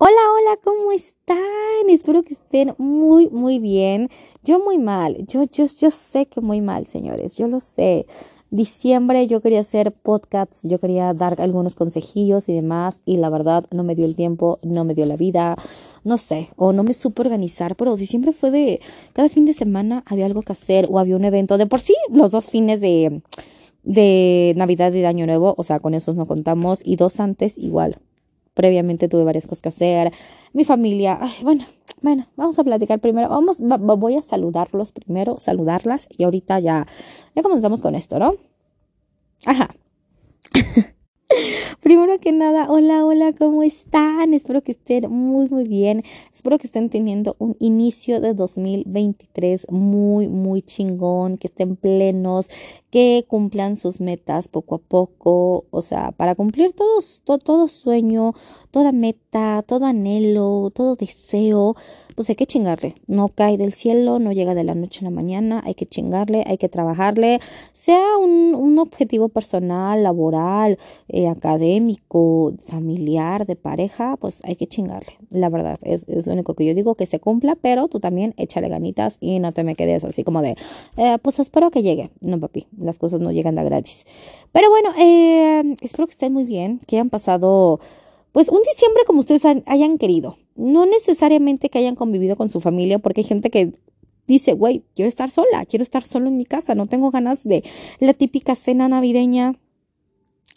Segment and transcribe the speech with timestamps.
[0.00, 1.36] Hola, hola, ¿cómo están?
[1.88, 4.10] Espero que estén muy, muy bien.
[4.44, 8.06] Yo muy mal, yo, yo, yo sé que muy mal, señores, yo lo sé.
[8.50, 13.64] Diciembre yo quería hacer podcasts, yo quería dar algunos consejillos y demás, y la verdad
[13.72, 15.56] no me dio el tiempo, no me dio la vida,
[16.04, 18.80] no sé, o no me supe organizar, pero diciembre fue de
[19.14, 21.58] cada fin de semana había algo que hacer o había un evento.
[21.58, 23.20] De por sí, los dos fines de,
[23.82, 27.58] de Navidad y de Año Nuevo, o sea, con esos no contamos, y dos antes
[27.58, 27.96] igual
[28.58, 30.12] previamente tuve varias cosas que hacer,
[30.52, 31.64] mi familia, bueno,
[32.02, 36.84] bueno, vamos a platicar primero, vamos, voy a saludarlos primero, saludarlas y ahorita ya,
[37.36, 38.34] ya comenzamos con esto, ¿no?
[39.46, 39.68] Ajá.
[41.80, 44.34] Primero que nada, hola, hola, ¿cómo están?
[44.34, 46.02] Espero que estén muy, muy bien.
[46.34, 52.50] Espero que estén teniendo un inicio de 2023 muy, muy chingón, que estén plenos,
[52.90, 58.34] que cumplan sus metas poco a poco, o sea, para cumplir todos, todo sueño,
[58.72, 61.76] toda meta, todo anhelo, todo deseo,
[62.16, 62.94] pues hay que chingarle.
[63.06, 66.44] No cae del cielo, no llega de la noche a la mañana, hay que chingarle,
[66.46, 67.40] hay que trabajarle,
[67.72, 71.67] sea un, objetivo personal, laboral, eh, académico,
[72.64, 75.12] familiar, de pareja, pues hay que chingarle.
[75.30, 78.34] La verdad, es, es, lo único que yo digo, que se cumpla, pero tú también
[78.36, 80.56] échale ganitas y no te me quedes así como de,
[80.96, 82.10] eh, pues espero que llegue.
[82.20, 84.06] No, papi, las cosas no llegan de gratis.
[84.52, 87.80] Pero bueno, eh, espero que estén muy bien, que hayan pasado
[88.32, 90.36] pues un diciembre como ustedes hayan querido.
[90.54, 93.72] No necesariamente que hayan convivido con su familia, porque hay gente que
[94.26, 97.64] dice, güey, quiero estar sola, quiero estar solo en mi casa, no tengo ganas de
[97.98, 99.54] la típica cena navideña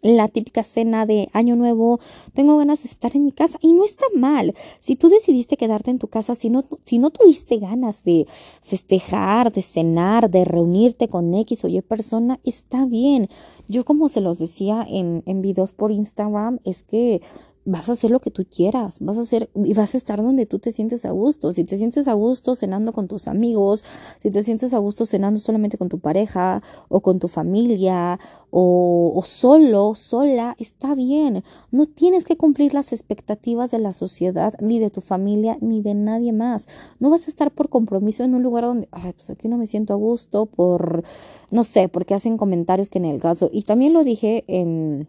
[0.01, 1.99] la típica cena de año nuevo,
[2.33, 4.55] tengo ganas de estar en mi casa y no está mal.
[4.79, 8.27] Si tú decidiste quedarte en tu casa, si no, si no tuviste ganas de
[8.63, 13.29] festejar, de cenar, de reunirte con X o Y persona, está bien.
[13.67, 17.21] Yo como se los decía en, en videos por Instagram, es que
[17.63, 20.45] vas a hacer lo que tú quieras, vas a hacer y vas a estar donde
[20.45, 21.53] tú te sientes a gusto.
[21.53, 23.85] Si te sientes a gusto cenando con tus amigos,
[24.19, 28.19] si te sientes a gusto cenando solamente con tu pareja o con tu familia
[28.49, 31.43] o, o solo, sola, está bien.
[31.69, 35.93] No tienes que cumplir las expectativas de la sociedad, ni de tu familia, ni de
[35.93, 36.67] nadie más.
[36.99, 39.67] No vas a estar por compromiso en un lugar donde, ay, pues aquí no me
[39.67, 41.03] siento a gusto por,
[41.51, 43.49] no sé, porque hacen comentarios que en el caso.
[43.53, 45.07] Y también lo dije en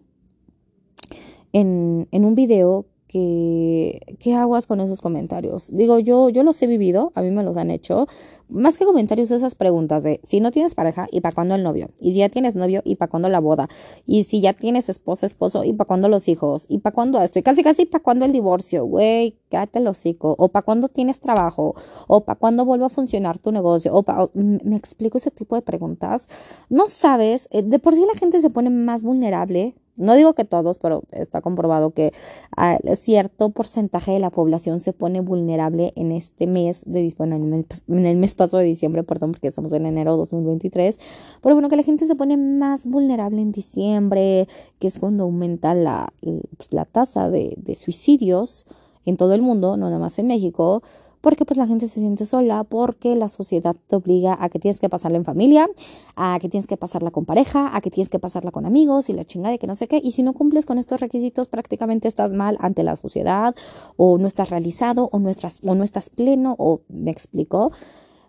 [1.52, 5.70] en, un video que, ¿qué aguas con esos comentarios?
[5.70, 8.06] Digo, yo, yo los he vivido, a mí me los han hecho.
[8.48, 11.91] Más que comentarios, esas preguntas de si no tienes pareja, ¿y para cuándo el novio?
[12.00, 13.68] Y si ya tienes novio, ¿y para cuándo la boda?
[14.06, 16.66] Y si ya tienes esposa, esposo, ¿y para cuándo los hijos?
[16.68, 17.38] ¿Y para cuándo esto?
[17.38, 18.84] Y casi, casi, ¿para cuándo el divorcio?
[18.84, 20.34] Güey, cállate el hocico.
[20.38, 21.74] ¿O para cuándo tienes trabajo?
[22.08, 23.94] ¿O para cuándo vuelve a funcionar tu negocio?
[23.94, 24.28] ¿O para...
[24.34, 26.28] Me explico ese tipo de preguntas.
[26.70, 30.44] No sabes, eh, de por sí la gente se pone más vulnerable no digo que
[30.44, 32.12] todos, pero está comprobado que
[32.56, 38.06] ah, cierto porcentaje de la población se pone vulnerable en este mes de bueno, en
[38.06, 40.98] el, mes pasado de diciembre, perdón, porque estamos en enero de 2023.
[41.42, 44.48] Pero bueno, que la gente se pone más vulnerable en diciembre,
[44.78, 46.12] que es cuando aumenta la,
[46.56, 48.66] pues, la tasa de, de suicidios
[49.04, 50.82] en todo el mundo, no nada más en México
[51.22, 54.81] porque pues la gente se siente sola, porque la sociedad te obliga a que tienes
[54.81, 55.71] que pasarla en familia,
[56.16, 59.15] a que tienes que pasarla con pareja, a que tienes que pasarla con amigos y
[59.15, 62.09] la chingada de que no sé qué, y si no cumples con estos requisitos prácticamente
[62.09, 63.55] estás mal ante la sociedad
[63.97, 67.72] o no estás realizado o no estás, o no estás pleno o me explico.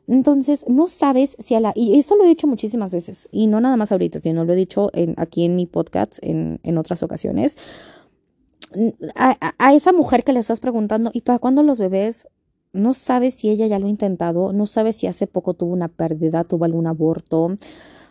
[0.08, 1.72] Entonces, no sabes si a la...
[1.76, 4.58] Y esto lo he dicho muchísimas veces, y no nada más ahorita, sino lo he
[4.58, 7.58] dicho aquí en mi podcast en, en otras ocasiones.
[9.16, 12.28] A, a, esa mujer que le estás preguntando, ¿y para cuándo los bebés?
[12.74, 15.88] No sabe si ella ya lo ha intentado, no sabe si hace poco tuvo una
[15.88, 17.58] pérdida, tuvo algún aborto,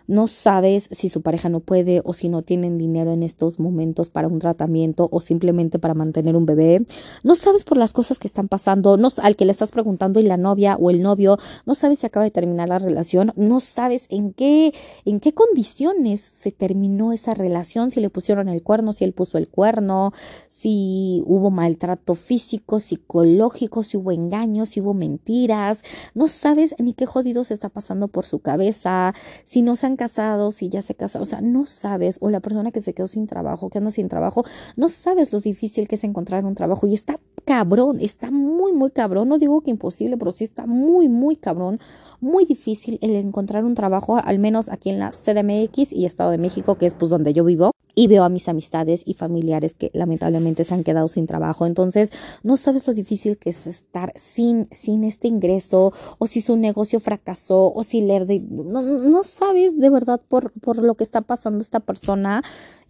[0.06, 4.10] no sabes si su pareja no puede o si no tienen dinero en estos momentos
[4.10, 6.84] para un tratamiento o simplemente para mantener un bebé,
[7.22, 10.24] no sabes por las cosas que están pasando, no, al que le estás preguntando y
[10.24, 14.06] la novia o el novio, no sabes si acaba de terminar la relación, no sabes
[14.08, 14.72] en qué,
[15.04, 19.38] en qué condiciones se terminó esa relación, si le pusieron el cuerno, si él puso
[19.38, 20.12] el cuerno,
[20.48, 25.82] si hubo maltrato físico, psicológico, si hubo engaños, si hubo mentiras,
[26.14, 29.14] no sabes ni qué jodido se está pasando por su cabeza,
[29.44, 32.40] si no se han casado, si ya se casó, o sea, no sabes, o la
[32.40, 34.44] persona que se quedó sin trabajo, que anda sin trabajo,
[34.76, 38.90] no sabes lo difícil que es encontrar un trabajo y está cabrón, está muy, muy
[38.90, 41.80] cabrón, no digo que imposible, pero sí está muy, muy cabrón,
[42.20, 46.38] muy difícil el encontrar un trabajo, al menos aquí en la CDMX y Estado de
[46.38, 47.72] México, que es pues donde yo vivo.
[47.94, 51.66] Y veo a mis amistades y familiares que lamentablemente se han quedado sin trabajo.
[51.66, 52.10] Entonces,
[52.42, 57.00] no sabes lo difícil que es estar sin, sin este ingreso o si su negocio
[57.00, 61.20] fracasó o si leer de, no, no sabes de verdad por, por lo que está
[61.20, 62.42] pasando esta persona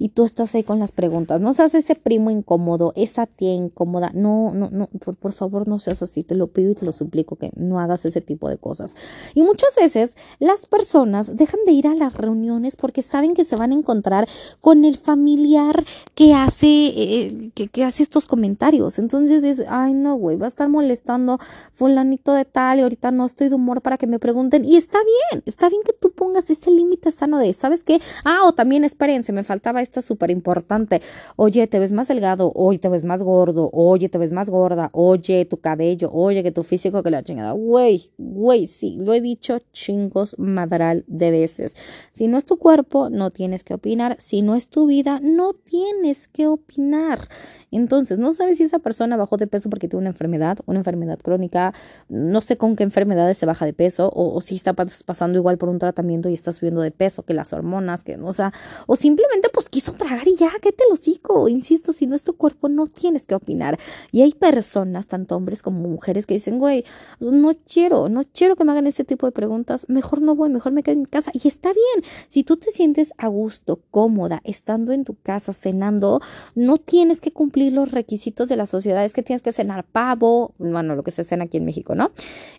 [0.03, 1.41] y tú estás ahí con las preguntas.
[1.41, 4.11] No seas ese primo incómodo, esa tía incómoda.
[4.13, 6.25] No, no, no, por, por favor no seas así.
[6.25, 8.97] Te lo pido y te lo suplico que no hagas ese tipo de cosas.
[9.35, 13.55] Y muchas veces las personas dejan de ir a las reuniones porque saben que se
[13.55, 14.29] van a encontrar
[14.61, 15.85] con el familiar
[16.15, 18.99] que hace, eh, que, hace estos comentarios.
[18.99, 21.39] Entonces es, ay no, güey, va a estar molestando
[21.73, 24.65] fulanito de tal y ahorita no estoy de humor para que me pregunten.
[24.65, 24.99] Y está
[25.31, 28.01] bien, está bien que tú pongas ese límite sano de, ¿sabes qué?
[28.25, 31.03] Ah, o también espérense, me faltaba esto súper importante.
[31.37, 34.91] Oye, te ves más delgado, oye, te ves más gordo, oye, te ves más gorda,
[34.93, 37.53] oye, tu cabello, oye, que tu físico, que la chingada.
[37.53, 41.77] Güey, güey, sí, lo he dicho chingos madral de veces.
[42.13, 44.17] Si no es tu cuerpo, no tienes que opinar.
[44.21, 47.29] Si no es tu vida, no tienes que opinar.
[47.71, 51.19] Entonces, no sabes si esa persona bajó de peso porque tiene una enfermedad, una enfermedad
[51.19, 51.73] crónica,
[52.09, 55.71] no sé con qué enfermedades se baja de peso, o, si está pasando igual por
[55.71, 58.53] un tratamiento y está subiendo de peso, que las hormonas, que, o sea,
[58.87, 61.49] o simplemente pues quiso tragar y ya, que te lo sigo.
[61.49, 63.79] Insisto, si no es tu cuerpo, no tienes que opinar.
[64.11, 66.85] Y hay personas, tanto hombres como mujeres, que dicen, güey,
[67.21, 70.73] no quiero, no quiero que me hagan ese tipo de preguntas, mejor no voy, mejor
[70.73, 71.31] me quedo en casa.
[71.33, 74.41] Y está bien, si tú te sientes a gusto, cómoda,
[74.75, 76.21] en tu casa, cenando,
[76.55, 79.05] no tienes que cumplir los requisitos de la sociedad.
[79.05, 82.13] Es que tienes que cenar pavo, bueno, lo que se cena aquí en México, ¿no?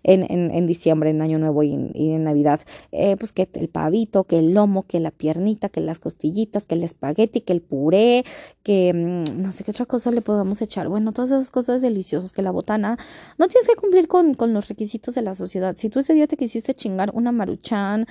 [0.03, 2.61] En, en, en diciembre, en Año Nuevo y, en Navidad.
[2.91, 6.75] Eh, pues que el pavito, que el lomo, que la piernita, que las costillitas, que
[6.75, 8.25] el espagueti, que el puré,
[8.63, 10.89] que mm, no sé qué otra cosa le podemos echar.
[10.89, 12.97] Bueno, todas esas cosas deliciosas, que la botana.
[13.37, 15.75] No tienes que cumplir con, con los requisitos de la sociedad.
[15.77, 18.07] Si tú ese día te quisiste chingar una maruchan,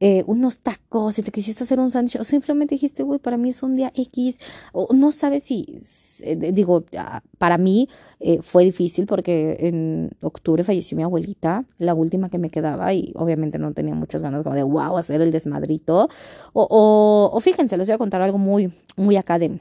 [0.00, 3.48] eh, unos tacos, y te quisiste hacer un sándwich, o simplemente dijiste, güey, para mí
[3.48, 4.38] es un día X,
[4.72, 5.78] o no sabes si,
[6.20, 7.88] eh, digo, ah, para mí
[8.20, 13.12] eh, fue difícil porque en octubre falleció mi abuelita, la última que me quedaba, y
[13.16, 16.08] obviamente no tenía muchas ganas como de, wow, hacer el desmadrito,
[16.52, 19.60] o, o, o fíjense, les voy a contar algo muy, muy acá de,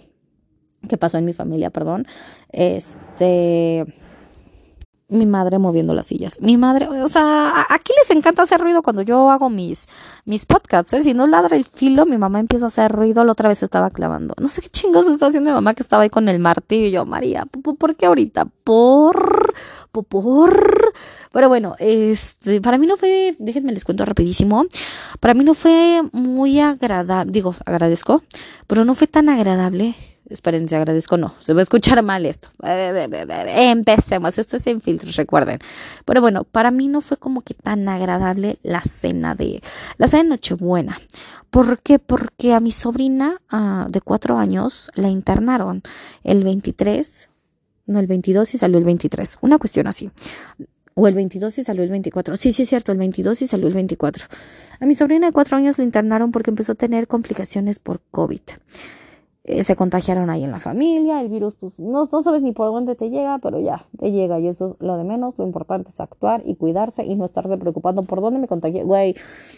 [0.88, 2.06] que pasó en mi familia, perdón,
[2.52, 3.86] este
[5.08, 6.42] mi madre moviendo las sillas.
[6.42, 9.88] Mi madre, o sea, aquí les encanta hacer ruido cuando yo hago mis,
[10.26, 11.04] mis podcasts, ¿eh?
[11.04, 13.92] Si no ladra el filo, mi mamá empieza a hacer ruido, la otra vez estaba
[13.92, 14.34] clavando.
[14.40, 17.46] No sé qué chingos está haciendo mi mamá que estaba ahí con el martillo María,
[17.46, 18.46] ¿por qué ahorita?
[18.64, 19.54] Por,
[19.92, 20.94] por,
[21.36, 24.68] pero bueno, este, para mí no fue, déjenme les cuento rapidísimo,
[25.20, 28.24] para mí no fue muy agradable, digo, agradezco,
[28.68, 29.96] pero no fue tan agradable
[30.30, 32.48] Espérense, agradezco, no, se va a escuchar mal esto.
[32.64, 35.60] Empecemos, esto es sin filtros, recuerden.
[36.06, 39.62] Pero bueno, para mí no fue como que tan agradable la cena de,
[39.98, 41.00] la cena de Nochebuena.
[41.52, 42.00] ¿Por qué?
[42.00, 45.84] Porque a mi sobrina uh, de cuatro años la internaron
[46.24, 47.30] el 23,
[47.86, 50.10] no el 22 y salió el 23, una cuestión así.
[50.96, 52.38] O el 22 y salió el 24.
[52.38, 54.26] Sí, sí es cierto, el 22 y salió el 24.
[54.80, 58.42] A mi sobrina de cuatro años la internaron porque empezó a tener complicaciones por COVID.
[59.48, 62.66] Eh, se contagiaron ahí en la familia, el virus, pues no, no sabes ni por
[62.72, 65.92] dónde te llega, pero ya, te llega y eso es lo de menos, lo importante
[65.92, 69.16] es actuar y cuidarse y no estarse preocupando por dónde me contagié, güey,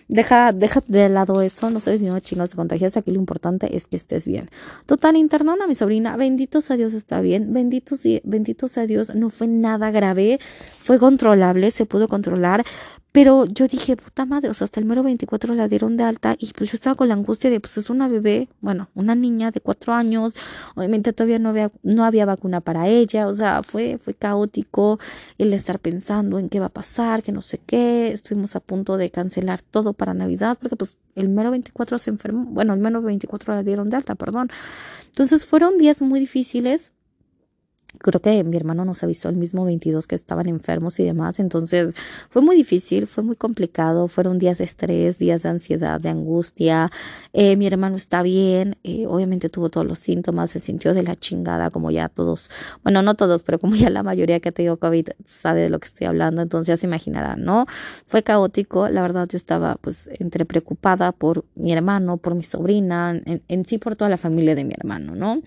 [0.09, 3.77] deja, deja de lado eso, no sabes ni dónde chingados te contagias, aquí lo importante
[3.77, 4.49] es que estés bien.
[4.87, 9.15] Total, internaron a mi sobrina, benditos a Dios está bien, benditos, y, benditos a Dios,
[9.15, 10.41] no fue nada grave,
[10.79, 12.65] fue controlable, se pudo controlar,
[13.17, 16.35] pero yo dije, puta madre, o sea, hasta el mero 24 la dieron de alta
[16.37, 19.49] y pues yo estaba con la angustia de, pues es una bebé, bueno, una niña
[19.49, 20.35] de cuatro años,
[20.75, 24.99] obviamente todavía no había, no había vacuna para ella, o sea, fue, fue caótico
[25.39, 28.97] el estar pensando en qué va a pasar, que no sé qué, estuvimos a punto
[28.97, 33.01] de cancelar todo para Navidad, porque pues el mero 24 se enfermó, bueno, el mero
[33.01, 34.51] 24 la dieron de alta, perdón.
[35.07, 36.91] Entonces fueron días muy difíciles
[38.01, 41.93] creo que mi hermano nos avisó el mismo 22 que estaban enfermos y demás, entonces
[42.29, 46.91] fue muy difícil, fue muy complicado, fueron días de estrés, días de ansiedad, de angustia,
[47.33, 51.15] eh, mi hermano está bien, eh, obviamente tuvo todos los síntomas, se sintió de la
[51.15, 52.49] chingada como ya todos,
[52.83, 55.79] bueno, no todos, pero como ya la mayoría que ha tenido COVID sabe de lo
[55.79, 57.65] que estoy hablando, entonces ya se imaginarán, ¿no?
[58.05, 63.19] Fue caótico, la verdad yo estaba pues entre preocupada por mi hermano, por mi sobrina,
[63.25, 65.41] en, en sí por toda la familia de mi hermano, ¿no?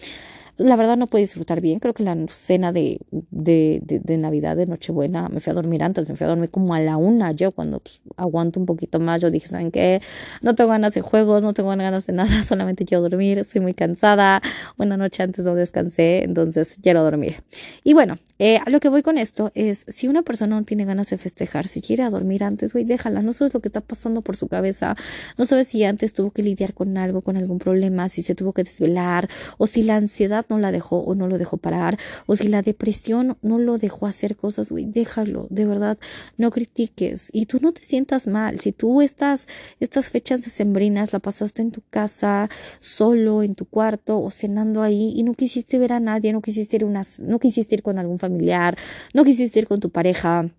[0.60, 1.78] La verdad no pude disfrutar bien.
[1.78, 6.08] Creo que la cena de, de, de, Navidad, de Nochebuena, me fui a dormir antes,
[6.10, 7.32] me fui a dormir como a la una.
[7.32, 10.02] Yo cuando pues, aguanto un poquito más, yo dije, ¿saben qué?
[10.42, 13.72] No tengo ganas de juegos, no tengo ganas de nada, solamente quiero dormir, estoy muy
[13.72, 14.42] cansada.
[14.76, 17.36] Una noche antes no descansé, entonces quiero dormir.
[17.82, 20.84] Y bueno, eh, a lo que voy con esto es, si una persona no tiene
[20.84, 24.20] ganas de festejar, si quiere dormir antes, güey, déjala, no sabes lo que está pasando
[24.20, 24.94] por su cabeza,
[25.38, 28.52] no sabes si antes tuvo que lidiar con algo, con algún problema, si se tuvo
[28.52, 32.36] que desvelar, o si la ansiedad no la dejó o no lo dejó parar, o
[32.36, 35.98] si la depresión no lo dejó hacer cosas, güey, déjalo, de verdad,
[36.36, 37.28] no critiques.
[37.32, 39.48] Y tú no te sientas mal, si tú estás,
[39.80, 42.48] estas fechas decembrinas la pasaste en tu casa,
[42.80, 46.76] solo, en tu cuarto o cenando ahí y no quisiste ver a nadie, no quisiste
[46.76, 48.78] ir, unas, no quisiste ir con algún familiar, familiar,
[49.12, 50.50] no quisiste ir con tu pareja,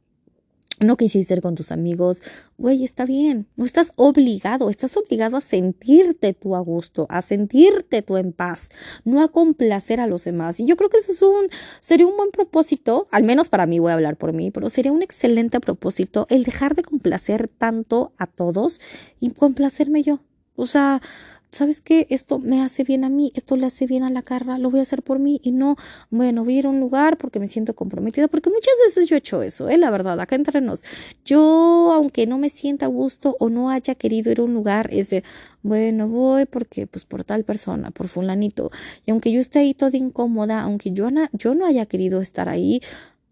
[0.82, 2.22] no quisiste ir con tus amigos,
[2.58, 8.02] güey, está bien, no estás obligado, estás obligado a sentirte tú a gusto, a sentirte
[8.02, 8.70] tú en paz,
[9.06, 10.60] no a complacer a los demás.
[10.60, 11.48] Y yo creo que eso es un,
[11.80, 14.92] sería un buen propósito, al menos para mí voy a hablar por mí, pero sería
[14.92, 18.82] un excelente propósito el dejar de complacer tanto a todos
[19.20, 20.20] y complacerme yo.
[20.56, 21.02] O sea,
[21.52, 22.08] ¿sabes qué?
[22.10, 24.80] Esto me hace bien a mí, esto le hace bien a la carra, lo voy
[24.80, 25.76] a hacer por mí y no,
[26.10, 29.16] bueno, voy a ir a un lugar porque me siento comprometida, porque muchas veces yo
[29.16, 29.78] he hecho eso, ¿eh?
[29.78, 30.84] La verdad, acá entre nos.
[31.26, 34.90] Yo, aunque no me sienta a gusto o no haya querido ir a un lugar,
[34.94, 35.24] es de,
[35.64, 38.72] bueno, voy porque, pues, por tal persona, por fulanito.
[39.06, 42.82] Y aunque yo esté ahí toda incómoda, aunque yo, yo no haya querido estar ahí,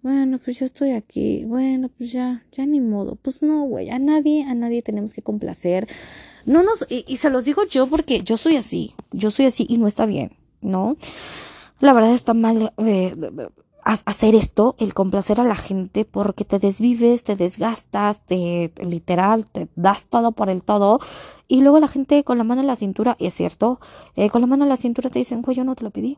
[0.01, 3.99] bueno, pues ya estoy aquí, bueno, pues ya, ya ni modo, pues no, güey, a
[3.99, 5.87] nadie, a nadie tenemos que complacer,
[6.45, 9.77] no nos, y, se los digo yo porque yo soy así, yo soy así y
[9.77, 10.95] no está bien, ¿no?
[11.81, 13.15] La verdad está mal eh,
[13.83, 19.67] hacer esto, el complacer a la gente, porque te desvives, te desgastas, te literal, te
[19.75, 20.99] das todo por el todo,
[21.47, 23.79] y luego la gente con la mano en la cintura, y es cierto,
[24.15, 26.17] eh, con la mano en la cintura te dicen, güey, yo no te lo pedí.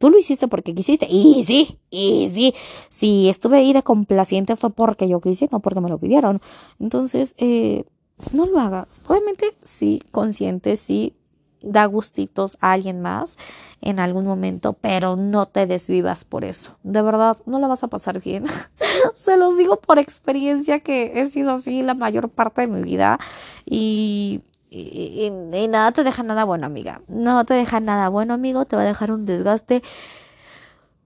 [0.00, 1.06] Tú lo hiciste porque quisiste.
[1.10, 2.54] Y sí, y sí.
[2.88, 6.40] Si estuve ahí de complaciente fue porque yo quise, no porque me lo pidieron.
[6.78, 7.84] Entonces, eh,
[8.32, 9.04] no lo hagas.
[9.06, 11.12] Obviamente, sí, consciente, sí,
[11.60, 13.36] da gustitos a alguien más
[13.82, 16.78] en algún momento, pero no te desvivas por eso.
[16.82, 18.46] De verdad, no la vas a pasar bien.
[19.14, 23.18] Se los digo por experiencia que he sido así la mayor parte de mi vida
[23.66, 24.40] y
[24.70, 25.30] y,
[25.68, 27.02] nada te deja nada bueno, amiga.
[27.08, 28.64] No te deja nada bueno, amigo.
[28.64, 29.82] Te va a dejar un desgaste.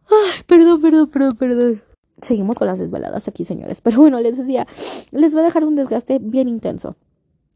[0.07, 1.83] Ay, perdón, perdón, perdón, perdón.
[2.21, 3.81] Seguimos con las desveladas aquí, señores.
[3.81, 4.67] Pero bueno, les decía,
[5.11, 6.97] les va a dejar un desgaste bien intenso.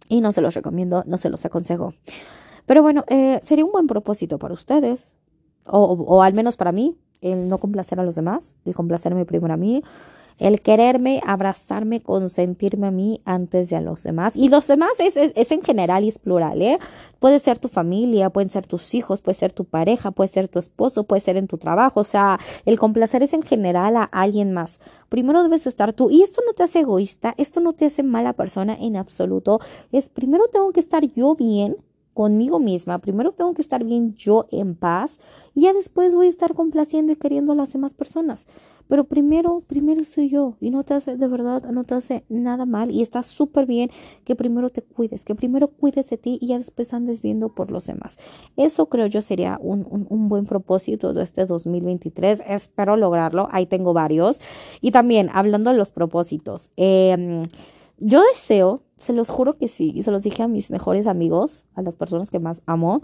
[0.08, 1.92] Y no se los recomiendo, no se los aconsejo.
[2.64, 5.14] Pero bueno, eh, sería un buen propósito para ustedes.
[5.70, 9.58] O, al menos para mí, el no complacer a los demás, el complacerme primero a
[9.58, 9.82] mí,
[10.38, 14.36] el quererme, abrazarme, consentirme a mí antes de a los demás.
[14.36, 16.78] Y los demás es, es, en general y es plural, ¿eh?
[17.18, 20.58] Puede ser tu familia, pueden ser tus hijos, puede ser tu pareja, puede ser tu
[20.58, 22.00] esposo, puede ser en tu trabajo.
[22.00, 24.80] O sea, el complacer es en general a alguien más.
[25.08, 26.10] Primero debes estar tú.
[26.10, 29.60] Y esto no te hace egoísta, esto no te hace mala persona en absoluto.
[29.92, 31.76] Es primero tengo que estar yo bien
[32.18, 32.98] conmigo misma.
[32.98, 35.18] Primero tengo que estar bien yo en paz
[35.54, 38.46] y ya después voy a estar complaciendo y queriendo a las demás personas.
[38.88, 42.66] Pero primero, primero soy yo y no te hace, de verdad, no te hace nada
[42.66, 43.90] mal y está súper bien
[44.24, 47.70] que primero te cuides, que primero cuides de ti y ya después andes viendo por
[47.70, 48.18] los demás.
[48.56, 52.42] Eso creo yo sería un, un, buen propósito de este 2023.
[52.46, 53.48] Espero lograrlo.
[53.50, 54.40] Ahí tengo varios.
[54.80, 57.42] Y también, hablando de los propósitos, eh,
[58.00, 61.64] yo deseo, se los juro que sí, y se los dije a mis mejores amigos,
[61.74, 63.02] a las personas que más amo,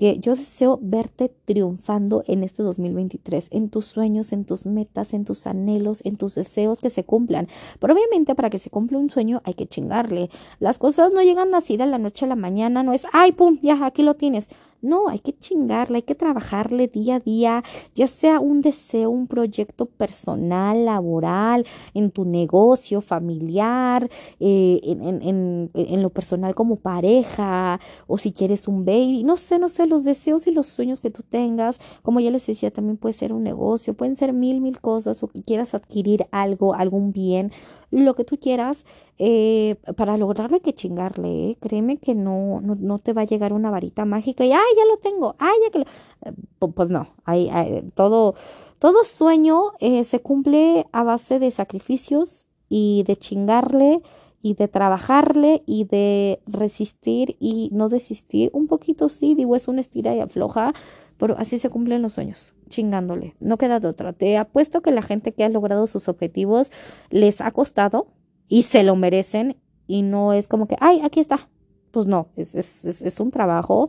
[0.00, 5.26] que yo deseo verte triunfando en este 2023, en tus sueños, en tus metas, en
[5.26, 7.48] tus anhelos, en tus deseos que se cumplan.
[7.78, 10.30] Pero obviamente para que se cumpla un sueño hay que chingarle.
[10.58, 13.58] Las cosas no llegan así de la noche a la mañana, no es, ay, pum,
[13.60, 14.48] ya, aquí lo tienes.
[14.82, 19.26] No, hay que chingarle, hay que trabajarle día a día, ya sea un deseo, un
[19.26, 24.08] proyecto personal, laboral, en tu negocio familiar,
[24.40, 29.58] eh, en, en, en, lo personal como pareja, o si quieres un baby, no sé,
[29.58, 32.96] no sé, los deseos y los sueños que tú tengas, como ya les decía, también
[32.96, 37.12] puede ser un negocio, pueden ser mil, mil cosas, o que quieras adquirir algo, algún
[37.12, 37.52] bien,
[37.90, 38.84] lo que tú quieras,
[39.18, 41.56] eh, para lograrlo hay que chingarle, ¿eh?
[41.60, 44.84] créeme que no, no, no, te va a llegar una varita mágica y, ay, ya
[44.86, 45.84] lo tengo, ay, ya que lo...
[45.84, 47.50] Eh, pues no, hay,
[47.94, 48.34] todo,
[48.78, 49.72] todo sueño
[50.04, 54.02] se cumple a base de sacrificios y de chingarle
[54.42, 58.50] y de trabajarle y de resistir y no desistir.
[58.52, 60.72] Un poquito sí, digo, es una estira y afloja,
[61.20, 63.36] pero así se cumplen los sueños, chingándole.
[63.38, 64.12] No queda de otra.
[64.12, 66.72] Te apuesto que la gente que ha logrado sus objetivos
[67.10, 68.08] les ha costado,
[68.50, 71.48] y se lo merecen y no es como que, ay, aquí está.
[71.92, 73.88] Pues no, es, es, es, un trabajo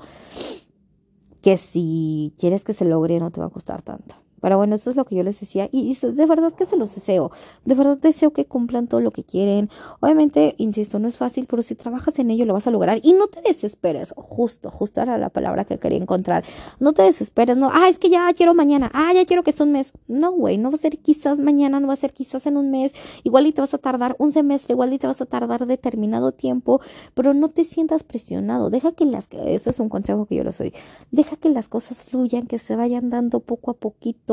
[1.41, 4.15] que si quieres que se logre no te va a costar tanto.
[4.41, 5.69] Pero bueno, eso es lo que yo les decía.
[5.71, 7.31] Y, de verdad que se los deseo.
[7.63, 9.69] De verdad deseo que cumplan todo lo que quieren.
[9.99, 12.99] Obviamente, insisto, no es fácil, pero si trabajas en ello lo vas a lograr.
[13.03, 14.13] Y no te desesperes.
[14.17, 16.43] Justo, justo era la palabra que quería encontrar.
[16.79, 17.57] No te desesperes.
[17.57, 18.89] No, ah, es que ya quiero mañana.
[18.93, 19.93] Ah, ya quiero que sea un mes.
[20.07, 22.71] No, güey, no va a ser quizás mañana, no va a ser quizás en un
[22.71, 22.93] mes.
[23.23, 26.31] Igual y te vas a tardar un semestre, igual y te vas a tardar determinado
[26.31, 26.81] tiempo.
[27.13, 28.71] Pero no te sientas presionado.
[28.71, 29.27] Deja que las...
[29.31, 30.73] Eso es un consejo que yo les doy.
[31.11, 34.30] Deja que las cosas fluyan, que se vayan dando poco a poquito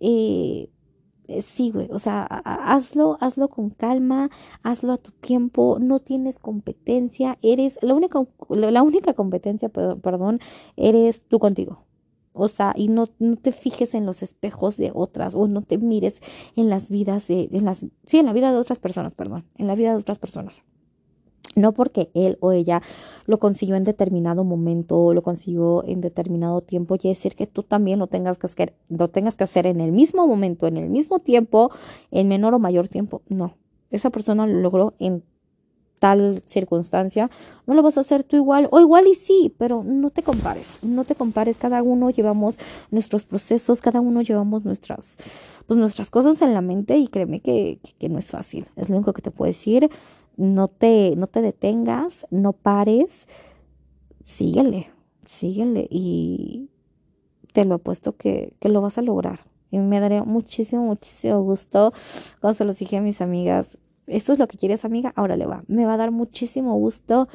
[0.00, 0.68] eh,
[1.28, 4.30] eh, sí, güey, o sea, hazlo, hazlo con calma,
[4.62, 10.40] hazlo a tu tiempo, no tienes competencia, eres, la única, la única competencia, perdón,
[10.76, 11.84] eres tú contigo.
[12.34, 15.78] O sea, y no, no te fijes en los espejos de otras, o no te
[15.78, 16.20] mires
[16.56, 19.66] en las vidas de, en las, sí, en la vida de otras personas, perdón, en
[19.66, 20.62] la vida de otras personas.
[21.54, 22.82] No porque él o ella
[23.26, 27.62] lo consiguió en determinado momento o lo consiguió en determinado tiempo, quiere decir que tú
[27.62, 30.88] también lo tengas que hacer, lo tengas que hacer en el mismo momento, en el
[30.88, 31.70] mismo tiempo,
[32.10, 33.22] en menor o mayor tiempo.
[33.28, 33.54] No,
[33.90, 35.22] esa persona lo logró en
[36.02, 37.30] tal circunstancia,
[37.64, 40.80] no lo vas a hacer tú igual, o igual y sí, pero no te compares,
[40.82, 42.58] no te compares, cada uno llevamos
[42.90, 45.16] nuestros procesos, cada uno llevamos nuestras,
[45.68, 48.96] pues nuestras cosas en la mente y créeme que, que no es fácil, es lo
[48.96, 49.90] único que te puedo decir,
[50.36, 53.28] no te, no te detengas, no pares,
[54.24, 54.90] síguele,
[55.26, 56.70] síguele y
[57.52, 59.40] te lo apuesto que, que lo vas a lograr.
[59.70, 61.92] Y me daría muchísimo, muchísimo gusto
[62.40, 65.46] cuando se los dije a mis amigas, esto es lo que quieres amiga, ahora le
[65.46, 65.64] va.
[65.68, 67.28] Me va a dar muchísimo gusto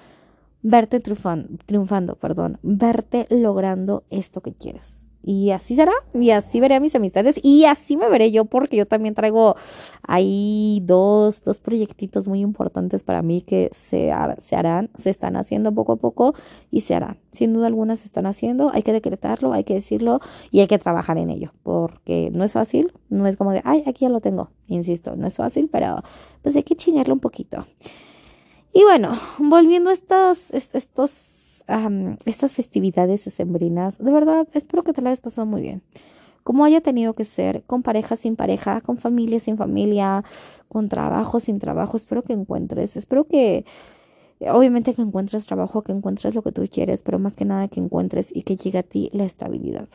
[0.61, 5.06] verte triunfando, triunfando, perdón, verte logrando esto que quieres.
[5.29, 8.77] Y así será, y así veré a mis amistades, y así me veré yo, porque
[8.77, 9.57] yo también traigo
[10.01, 15.73] ahí dos, dos proyectitos muy importantes para mí que se, se harán, se están haciendo
[15.73, 16.33] poco a poco
[16.71, 17.17] y se harán.
[17.33, 20.79] Sin duda alguna se están haciendo, hay que decretarlo, hay que decirlo y hay que
[20.79, 24.21] trabajar en ello, porque no es fácil, no es como de, ay, aquí ya lo
[24.21, 26.03] tengo, insisto, no es fácil, pero
[26.41, 27.67] pues hay que chingarlo un poquito.
[28.71, 30.53] Y bueno, volviendo a estos,
[32.25, 35.81] estas festividades sembrinas, de verdad, espero que te la hayas pasado muy bien.
[36.43, 40.23] Como haya tenido que ser, con pareja, sin pareja, con familia, sin familia,
[40.69, 43.65] con trabajo, sin trabajo, espero que encuentres, espero que,
[44.39, 47.81] obviamente que encuentres trabajo, que encuentres lo que tú quieres, pero más que nada que
[47.81, 49.89] encuentres y que llegue a ti la estabilidad.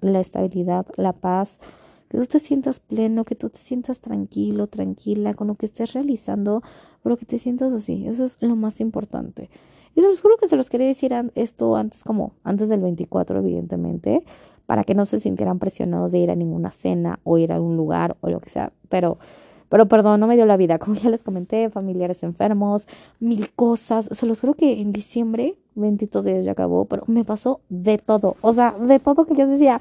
[0.00, 1.60] La estabilidad, la paz,
[2.08, 5.92] que tú te sientas pleno, que tú te sientas tranquilo, tranquila con lo que estés
[5.92, 6.64] realizando,
[7.04, 8.08] pero que te sientas así.
[8.08, 9.48] Eso es lo más importante.
[9.94, 13.38] Y se los juro que se los quería decir esto antes, como antes del 24,
[13.38, 14.24] evidentemente,
[14.66, 17.76] para que no se sintieran presionados de ir a ninguna cena o ir a algún
[17.76, 18.72] lugar o lo que sea.
[18.88, 19.18] Pero,
[19.68, 20.78] pero perdón, no me dio la vida.
[20.78, 22.86] Como ya les comenté, familiares enfermos,
[23.18, 24.08] mil cosas.
[24.12, 28.36] Se los juro que en diciembre, 22 días ya acabó, pero me pasó de todo.
[28.42, 29.80] O sea, de todo que yo decía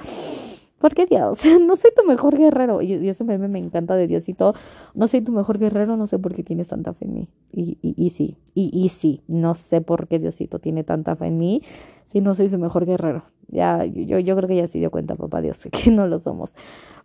[0.80, 1.40] ¿Por qué Dios?
[1.62, 2.82] No soy tu mejor guerrero.
[2.82, 4.56] Y, y ese meme me encanta de Diosito.
[4.96, 7.30] No soy tu mejor guerrero, no sé por qué tienes tanta fe en mí.
[7.52, 11.38] Y, y, y sí, y, sí, no sé por qué Diosito tiene tanta fe en
[11.38, 11.62] mí
[12.06, 13.24] si no soy su mejor guerrero.
[13.48, 16.54] Ya, yo, yo creo que ya se dio cuenta, papá Dios, que no lo somos.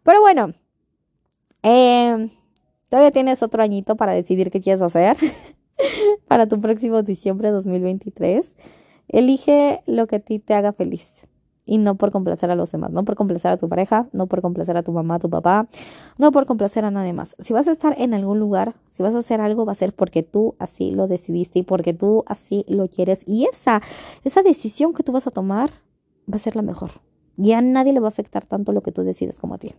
[0.02, 0.54] Pero bueno,
[1.62, 2.30] eh,
[2.88, 5.16] todavía tienes otro añito para decidir qué quieres hacer
[6.28, 8.56] para tu próximo diciembre de 2023.
[9.08, 11.23] Elige lo que a ti te haga feliz
[11.66, 14.42] y no por complacer a los demás, no por complacer a tu pareja, no por
[14.42, 15.66] complacer a tu mamá, a tu papá,
[16.18, 17.36] no por complacer a nadie más.
[17.38, 19.94] Si vas a estar en algún lugar, si vas a hacer algo, va a ser
[19.94, 23.22] porque tú así lo decidiste y porque tú así lo quieres.
[23.26, 23.82] Y esa,
[24.24, 25.70] esa decisión que tú vas a tomar
[26.30, 26.90] va a ser la mejor.
[27.36, 29.74] Y a nadie le va a afectar tanto lo que tú decides como a ti.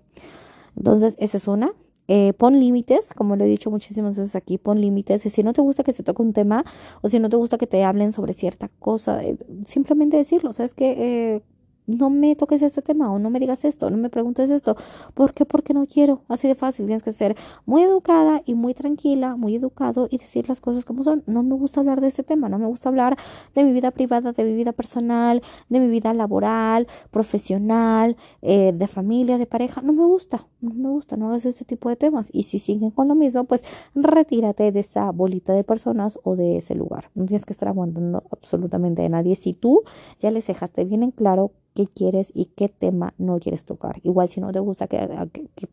[0.75, 1.71] Entonces, esa es una.
[2.07, 5.21] Eh, pon límites, como lo he dicho muchísimas veces aquí, pon límites.
[5.21, 6.63] Si no te gusta que se toque un tema
[7.01, 10.53] o si no te gusta que te hablen sobre cierta cosa, eh, simplemente decirlo.
[10.53, 11.41] Sabes que eh,
[11.87, 14.75] no me toques este tema o no me digas esto, no me preguntes esto.
[15.13, 15.45] ¿Por qué?
[15.45, 16.21] Porque no quiero.
[16.27, 16.85] Así de fácil.
[16.85, 21.03] Tienes que ser muy educada y muy tranquila, muy educado y decir las cosas como
[21.03, 21.23] son.
[21.27, 23.17] No me gusta hablar de este tema, no me gusta hablar
[23.53, 28.87] de mi vida privada, de mi vida personal, de mi vida laboral, profesional, eh, de
[28.87, 29.81] familia, de pareja.
[29.81, 32.29] No me gusta, no me gusta, no hagas este tipo de temas.
[32.33, 36.57] Y si siguen con lo mismo, pues retírate de esa bolita de personas o de
[36.57, 37.09] ese lugar.
[37.15, 39.35] No tienes que estar aguantando absolutamente de nadie.
[39.35, 39.83] Si tú
[40.19, 43.99] ya les dejaste bien en claro qué quieres y qué tema no quieres tocar.
[44.03, 44.97] Igual si no te gusta que,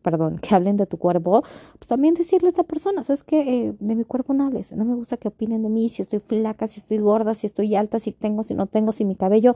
[0.01, 1.43] perdón, que hablen de tu cuerpo,
[1.79, 4.83] pues también decirle a esta persona, sabes que eh, de mi cuerpo no hables, no
[4.85, 7.99] me gusta que opinen de mí, si estoy flaca, si estoy gorda, si estoy alta,
[7.99, 9.55] si tengo, si no tengo, si mi cabello,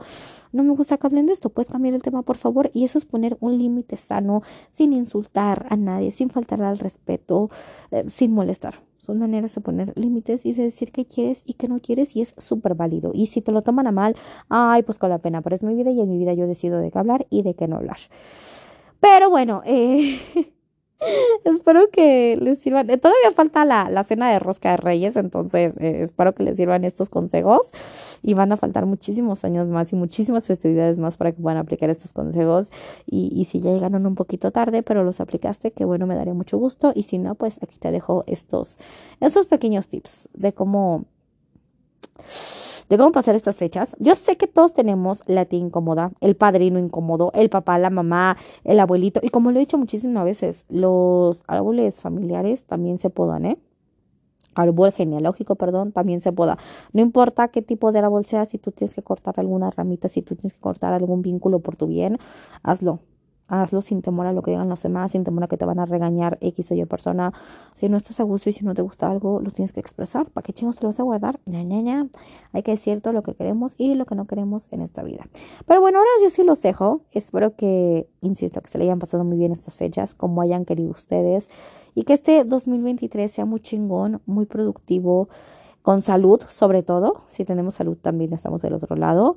[0.52, 2.96] no me gusta que hablen de esto, puedes cambiar el tema por favor y eso
[2.96, 7.50] es poner un límite sano, sin insultar a nadie, sin faltar al respeto,
[7.90, 8.87] eh, sin molestar.
[8.98, 12.20] Son maneras de poner límites y de decir qué quieres y qué no quieres y
[12.20, 13.12] es súper válido.
[13.14, 14.16] Y si te lo toman a mal,
[14.48, 16.78] ay, pues con la pena, pero es mi vida y en mi vida yo decido
[16.80, 17.98] de qué hablar y de qué no hablar.
[19.00, 20.18] Pero bueno, eh,
[21.44, 22.88] espero que les sirvan.
[22.90, 26.56] Eh, todavía falta la, la, cena de rosca de reyes, entonces eh, espero que les
[26.56, 27.70] sirvan estos consejos.
[28.22, 31.90] Y van a faltar muchísimos años más y muchísimas festividades más para que puedan aplicar
[31.90, 32.70] estos consejos.
[33.06, 36.34] Y, y si ya llegaron un poquito tarde, pero los aplicaste, que bueno, me daría
[36.34, 36.92] mucho gusto.
[36.94, 38.78] Y si no, pues aquí te dejo estos,
[39.20, 41.04] estos pequeños tips de cómo
[42.88, 43.94] de cómo pasar estas fechas.
[43.98, 48.36] Yo sé que todos tenemos la tía incómoda, el padrino incómodo, el papá, la mamá,
[48.64, 49.20] el abuelito.
[49.22, 53.58] Y como lo he dicho muchísimas veces, los árboles familiares también se podan, ¿eh?
[54.54, 56.58] árbol genealógico, perdón, también se poda.
[56.92, 60.22] No importa qué tipo de árbol sea, si tú tienes que cortar alguna ramita, si
[60.22, 62.18] tú tienes que cortar algún vínculo por tu bien,
[62.62, 62.98] hazlo
[63.48, 65.80] hazlo sin temor a lo que digan los demás, sin temor a que te van
[65.80, 67.32] a regañar X o Y persona.
[67.74, 70.26] Si no estás a gusto y si no te gusta algo, lo tienes que expresar.
[70.30, 71.40] ¿Para qué chingos te lo vas a guardar?
[72.52, 75.26] Hay que decir todo lo que queremos y lo que no queremos en esta vida.
[75.66, 77.00] Pero bueno, ahora yo sí los dejo.
[77.12, 80.90] Espero que, insisto, que se le hayan pasado muy bien estas fechas, como hayan querido
[80.90, 81.48] ustedes.
[81.94, 85.28] Y que este 2023 sea muy chingón, muy productivo,
[85.82, 87.22] con salud sobre todo.
[87.28, 89.36] Si tenemos salud también estamos del otro lado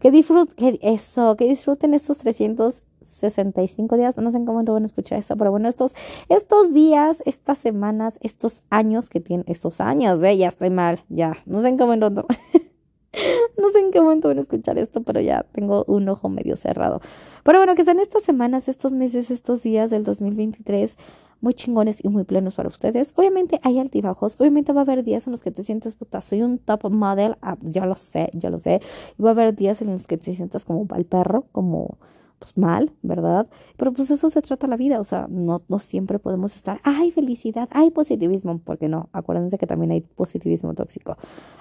[0.00, 5.36] que disfruten, eso, que disfruten estos 365 días, no sé cómo van a escuchar eso,
[5.36, 5.94] pero bueno, estos,
[6.28, 11.38] estos días, estas semanas, estos años que tienen, estos años, eh, ya estoy mal, ya,
[11.46, 12.10] no sé en qué momento,
[13.58, 16.56] no sé en qué momento van a escuchar esto, pero ya tengo un ojo medio
[16.56, 17.00] cerrado.
[17.42, 20.96] Pero bueno, que sean estas semanas, estos meses, estos días del 2023
[21.44, 23.12] muy chingones y muy plenos para ustedes.
[23.14, 26.42] Obviamente hay altibajos, obviamente va a haber días en los que te sientes, puta, soy
[26.42, 28.80] un top model, ah, ya lo sé, ya lo sé.
[29.18, 31.98] Y va a haber días en los que te sientas como el perro, como
[32.38, 33.46] pues mal, ¿verdad?
[33.76, 37.10] Pero pues eso se trata la vida, o sea, no, no siempre podemos estar, hay
[37.10, 41.16] felicidad, hay positivismo, porque no, acuérdense que también hay positivismo tóxico.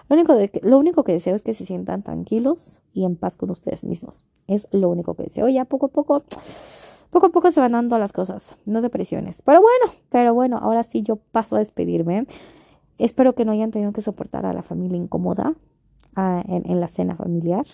[0.10, 3.38] Lo único, de lo único que deseo es que se sientan tranquilos y en paz
[3.38, 4.26] con ustedes mismos.
[4.48, 5.48] Es lo único que deseo.
[5.48, 6.24] Ya poco a poco
[7.14, 9.42] poco a poco se van dando las cosas, no depresiones.
[9.44, 12.26] Pero bueno, pero bueno, ahora sí yo paso a despedirme.
[12.98, 15.54] Espero que no hayan tenido que soportar a la familia incómoda
[16.16, 17.66] en, la cena familiar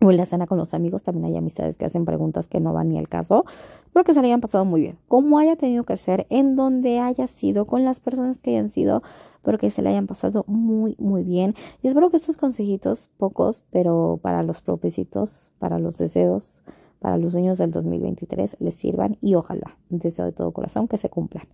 [0.00, 1.04] o en la cena con los amigos.
[1.04, 3.44] También hay amistades que hacen preguntas que no van ni al caso.
[3.86, 4.98] Espero que se le hayan pasado muy bien.
[5.06, 9.02] Como haya tenido que ser, en donde haya sido, con las personas que hayan sido,
[9.42, 11.54] pero que se le hayan pasado muy, muy bien.
[11.82, 16.62] Y espero que estos consejitos, pocos, pero para los propósitos, para los deseos,
[17.00, 21.08] para los sueños del 2023 les sirvan y ojalá, deseo de todo corazón que se
[21.08, 21.44] cumplan.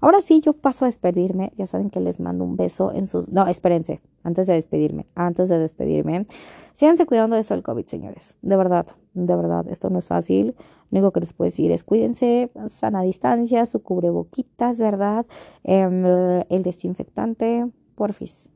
[0.00, 1.52] Ahora sí, yo paso a despedirme.
[1.56, 3.28] Ya saben que les mando un beso en sus...
[3.28, 6.26] No, espérense, antes de despedirme, antes de despedirme.
[6.74, 8.36] Síganse cuidando de esto del COVID, señores.
[8.42, 10.54] De verdad, de verdad, esto no es fácil.
[10.90, 15.24] Lo único que les puedo decir es cuídense, sana distancia, su cubreboquitas, ¿verdad?
[15.64, 18.50] Em, el desinfectante, porfis,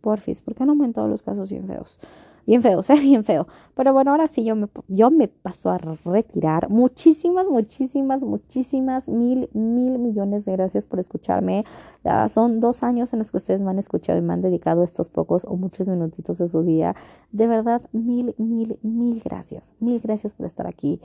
[0.00, 2.00] porfis, porque han aumentado los casos bien feos.
[2.46, 3.46] Bien feo, o sea, bien feo.
[3.74, 6.70] Pero bueno, ahora sí yo me, yo me paso a retirar.
[6.70, 11.64] Muchísimas, muchísimas, muchísimas, mil, mil millones de gracias por escucharme.
[12.04, 14.82] Ya son dos años en los que ustedes me han escuchado y me han dedicado
[14.82, 16.94] estos pocos o muchos minutitos de su día.
[17.32, 19.74] De verdad, mil, mil, mil gracias.
[19.80, 21.00] Mil gracias por estar aquí.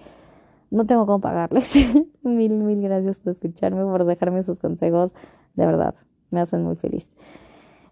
[0.69, 1.73] No tengo cómo pagarles.
[2.23, 5.11] mil, mil gracias por escucharme, por dejarme sus consejos.
[5.55, 5.95] De verdad,
[6.29, 7.09] me hacen muy feliz.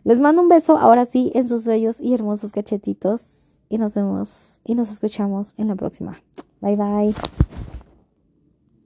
[0.04, 3.22] Les mando un beso ahora sí en sus bellos y hermosos cachetitos
[3.70, 6.22] y nos vemos y nos escuchamos en la próxima.
[6.62, 7.16] Bye bye.